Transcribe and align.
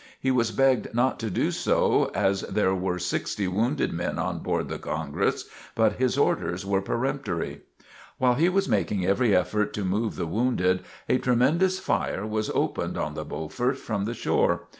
He 0.19 0.31
was 0.31 0.49
begged 0.49 0.95
not 0.95 1.19
to 1.19 1.29
do 1.29 1.51
so 1.51 2.05
as 2.15 2.41
there 2.41 2.73
were 2.73 2.97
sixty 2.97 3.47
wounded 3.47 3.93
men 3.93 4.17
on 4.17 4.39
board 4.39 4.67
the 4.67 4.79
"Congress," 4.79 5.45
but 5.75 5.97
his 5.97 6.17
orders 6.17 6.65
were 6.65 6.81
peremptory. 6.81 7.61
While 8.17 8.33
he 8.33 8.49
was 8.49 8.67
making 8.67 9.05
every 9.05 9.35
effort 9.35 9.73
to 9.73 9.85
move 9.85 10.15
the 10.15 10.25
wounded, 10.25 10.79
a 11.07 11.19
tremendous 11.19 11.77
fire 11.77 12.25
was 12.25 12.49
opened 12.55 12.97
on 12.97 13.13
the 13.13 13.23
"Beaufort" 13.23 13.77
from 13.77 14.05
the 14.05 14.15
shore. 14.15 14.61